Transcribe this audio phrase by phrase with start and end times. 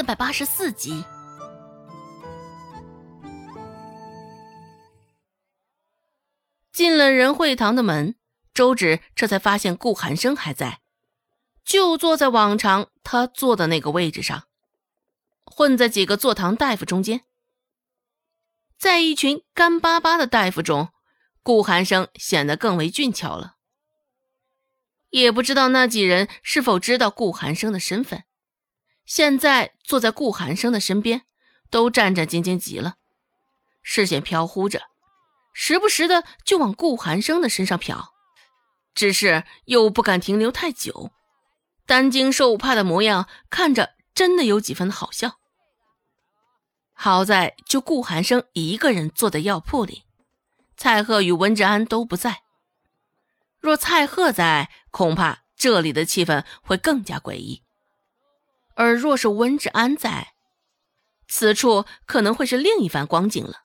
[0.00, 1.04] 四百八十四集。
[6.72, 8.14] 进了仁惠堂的门，
[8.54, 10.80] 周芷这才发现顾寒生还在，
[11.66, 14.44] 就坐在往常他坐的那个位置上，
[15.44, 17.20] 混在几个坐堂大夫中间。
[18.78, 20.88] 在一群干巴巴的大夫中，
[21.42, 23.56] 顾寒生显得更为俊俏了。
[25.10, 28.24] 也不知道那几人是否知道顾寒生的身份，
[29.10, 31.22] 现在坐在顾寒生的身边，
[31.68, 32.94] 都战战兢兢极了，
[33.82, 34.82] 视线飘忽着。
[35.52, 38.10] 时不时的就往顾寒生的身上瞟，
[38.94, 41.10] 只是又不敢停留太久，
[41.86, 45.40] 担惊受怕的模样，看着真的有几分好笑。
[46.92, 50.04] 好在就顾寒生一个人坐在药铺里，
[50.76, 52.42] 蔡贺与温志安都不在。
[53.58, 57.64] 若蔡贺在，恐怕这里的气氛会更加诡异；
[58.80, 60.32] 而若是温志安在，
[61.28, 63.64] 此处可能会是另一番光景了。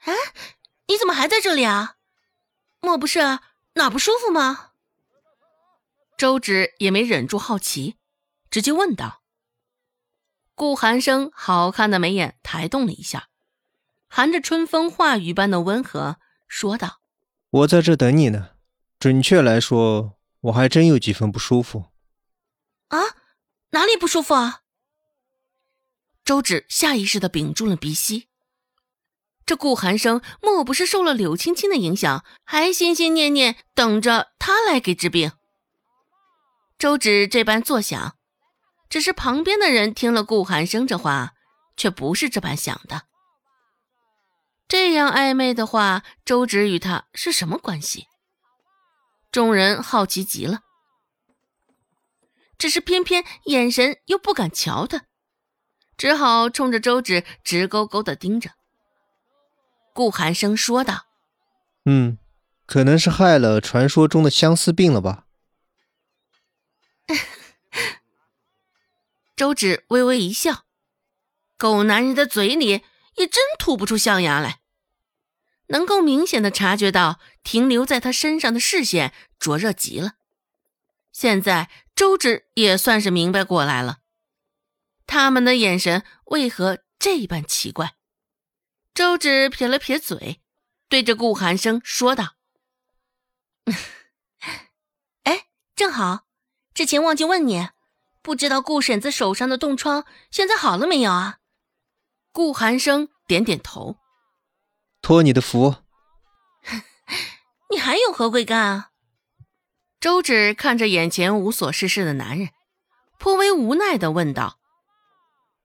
[0.00, 0.12] 哎，
[0.86, 1.96] 你怎么还在这里啊？
[2.82, 3.20] 莫不是
[3.72, 4.72] 哪不舒服吗？
[6.18, 7.96] 周芷也没忍住好奇，
[8.50, 9.22] 直接问道。
[10.54, 13.30] 顾寒生好看的眉眼抬动了一下，
[14.08, 17.00] 含着春风化雨般的温和说道
[17.48, 18.50] ：“我在这等你呢。
[18.98, 21.86] 准确来说，我还真有几分不舒服。”
[22.92, 22.98] 啊，
[23.72, 24.60] 哪里不舒服啊？
[26.24, 28.28] 周芷下意识的屏住了鼻息。
[29.44, 35.32] 这顾寒生莫不是受了柳青青的影响，还心心念念等着他来给治病？
[36.78, 38.16] 周芷这般作想，
[38.88, 41.32] 只是旁边的人听了顾寒生这话，
[41.76, 43.02] 却不是这般想的。
[44.68, 48.06] 这样暧昧的话，周芷与他是什么关系？
[49.32, 50.60] 众人好奇极了，
[52.62, 55.06] 只是偏偏眼神又不敢瞧他，
[55.96, 58.52] 只好冲着周芷直勾勾的盯着。
[59.92, 61.06] 顾寒生说道
[61.86, 62.18] ：“嗯，
[62.64, 65.26] 可能是害了传说中的相思病了吧。
[69.34, 70.62] ”周芷微微一笑，
[71.58, 72.84] 狗男人的嘴里
[73.16, 74.60] 也真吐不出象牙来。
[75.66, 80.12] 能够明显的察觉到停留在他身上的视线灼热极了。
[81.10, 83.98] 现在周芷也算是明白过来了，
[85.06, 87.96] 他们的眼神为何这般奇怪。
[88.94, 90.42] 周芷撇了撇嘴，
[90.88, 92.34] 对着顾寒生说道
[95.24, 96.26] ：“哎，正好，
[96.74, 97.68] 之前忘记问你，
[98.20, 101.38] 不知道顾婶子手上的冻疮现在好了没有啊？”
[102.32, 103.98] 顾寒生点点头
[105.02, 105.76] ：“托你的福。
[107.70, 108.90] ”“你还有何贵干啊？”
[110.02, 112.48] 周芷看着眼前无所事事的男人，
[113.20, 114.58] 颇为无奈的问道。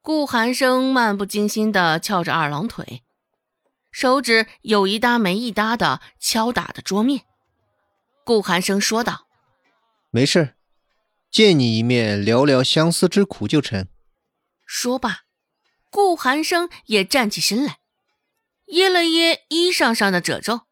[0.03, 3.01] 顾寒生漫不经心的翘着二郎腿。
[3.91, 7.23] 手指有一搭没一搭的敲打着桌面，
[8.23, 9.27] 顾寒生说道
[10.11, 10.53] ：“没事，
[11.31, 13.87] 见你一面，聊聊相思之苦就成。”
[14.67, 15.21] 说罢，
[15.89, 17.79] 顾寒生也站起身来，
[18.67, 20.67] 掖了掖衣裳上的褶皱，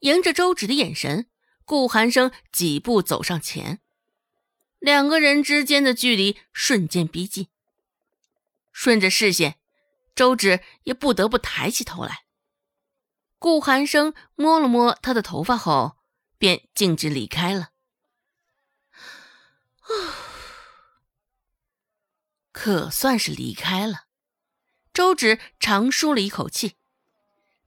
[0.00, 1.27] 迎着周芷的眼神，
[1.68, 3.78] 顾寒生几步走上前，
[4.78, 7.48] 两个人之间的距离瞬间逼近。
[8.72, 9.58] 顺着视线，
[10.14, 12.24] 周芷也不得不抬起头来。
[13.38, 15.98] 顾寒生摸了摸他的头发后，
[16.38, 17.68] 便径直离开了。
[22.50, 24.06] 可算是离开了。
[24.94, 26.76] 周芷长舒了一口气，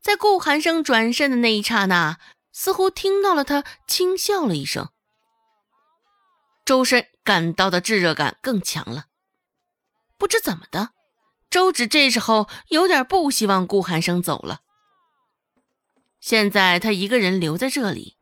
[0.01, 2.19] 在顾寒生转身的那一刹那，
[2.51, 4.89] 似乎听到了他轻笑了一声。
[6.65, 9.05] 周身感到的炙热感更强了。
[10.17, 10.89] 不知怎么的，
[11.49, 14.61] 周芷这时候有点不希望顾寒生走了。
[16.19, 18.17] 现在他一个人留在这里，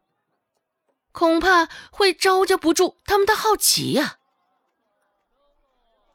[1.11, 4.20] 恐怕会招架不住他们的好奇呀。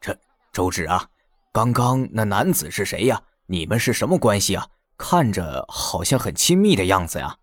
[0.01, 0.17] 这
[0.51, 1.09] 周芷啊，
[1.53, 3.21] 刚刚那男子是谁呀？
[3.45, 4.67] 你们是什么关系啊？
[4.97, 7.37] 看着好像很亲密的样子呀。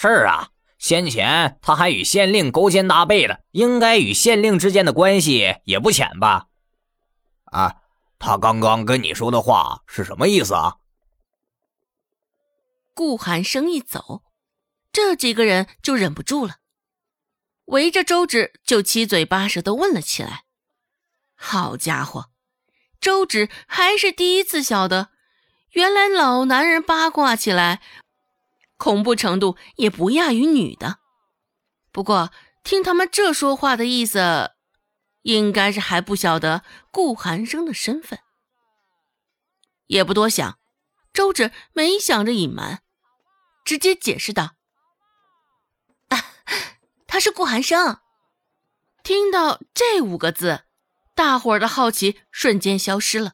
[0.00, 6.46] 是啊，先前他还与县令勾肩搭背的，应该与县令之间的关系也不浅吧？
[7.46, 7.74] 啊，
[8.20, 10.76] 他刚刚跟你说的话是什么意思啊？
[12.94, 14.22] 顾寒生一走，
[14.92, 16.58] 这几个人就忍不住了，
[17.64, 20.44] 围着周芷就七嘴八舌的问了起来。
[21.34, 22.30] 好家伙，
[23.00, 25.08] 周芷还是第一次晓得，
[25.70, 27.82] 原来老男人八卦起来，
[28.78, 31.00] 恐怖程度也不亚于女的。
[31.92, 32.32] 不过
[32.64, 34.52] 听他们这说话的意思，
[35.22, 38.20] 应该是还不晓得顾寒生的身份，
[39.86, 40.58] 也不多想，
[41.12, 42.82] 周芷没想着隐瞒，
[43.64, 44.54] 直接解释道
[46.08, 46.24] ：“啊，
[47.06, 47.98] 他是顾寒生。”
[49.02, 50.64] 听到这五个字，
[51.14, 53.32] 大伙的好奇瞬间消失了，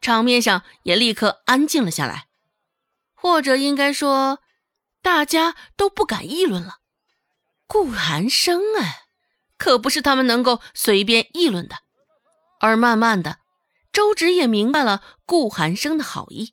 [0.00, 2.26] 场面上也立刻安静了下来，
[3.24, 4.40] 或者应该说，
[5.00, 6.80] 大家都不敢议论了。
[7.66, 9.04] 顾寒生哎。
[9.56, 11.76] 可不是他们能够随便议论的。
[12.60, 13.38] 而慢慢的，
[13.90, 16.52] 周芷也明白了顾寒生的好意，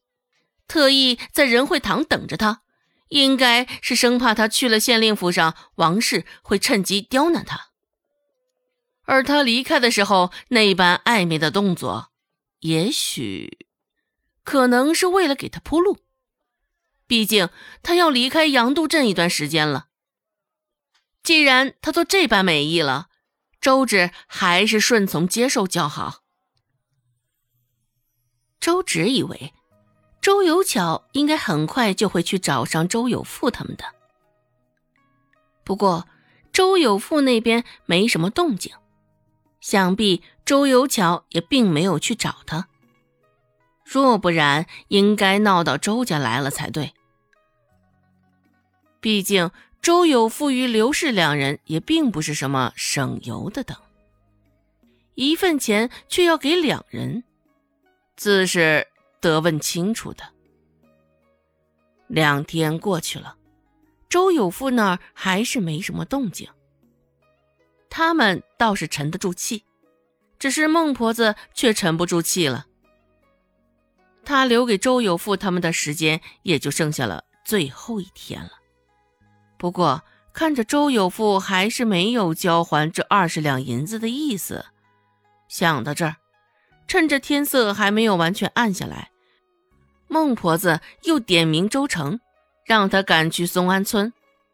[0.65, 2.61] 特意在仁惠堂等着他，
[3.09, 7.71] 应该是生怕他去了县令府上，王氏会趁机刁难他。
[9.03, 12.11] 而他离开的时候那般暧昧的动作，
[12.59, 13.67] 也许
[14.45, 15.97] 可能是为了给他铺路。
[17.11, 17.49] 毕竟
[17.83, 19.87] 他要离开阳渡镇一段时间了。
[21.21, 23.09] 既然他做这般美意了，
[23.59, 26.21] 周芷还是顺从接受较好。
[28.61, 29.53] 周芷以为
[30.21, 33.83] 周有巧应该很快就会去找上周有富他们的，
[35.65, 36.07] 不过
[36.53, 38.73] 周有富那边没什么动静，
[39.59, 42.69] 想必周有巧也并没有去找他。
[43.83, 46.93] 若不然，应该闹到周家来了才对。
[49.01, 49.51] 毕竟。
[49.81, 53.75] 周有富与刘氏两人也并不是什么省油的灯，
[55.15, 57.23] 一份钱却要给两人，
[58.15, 58.87] 自是
[59.19, 60.23] 得问清楚的。
[62.05, 63.37] 两天过去了，
[64.07, 66.47] 周有富那儿还是没什么动静。
[67.89, 69.63] 他们倒是沉得住气，
[70.37, 72.67] 只是孟婆子却沉不住气了。
[74.23, 78.60] 她留给周有富他们的时间也就剩下了最后一天了。
[79.61, 80.01] 不过，
[80.33, 84.65] 看着周有富还是没有交还这二十两银子的意思，
[85.47, 86.15] 想到这儿，
[86.87, 89.11] 趁着天色还没有完全暗下来，
[90.07, 92.19] 孟婆子又点名周成，
[92.65, 94.11] 让他赶去松安村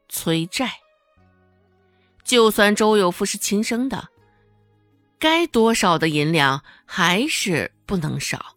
[0.09, 0.73] 催债。
[2.25, 4.09] 就算周有富是亲生的，
[5.17, 8.56] 该多少的银两还是不能少。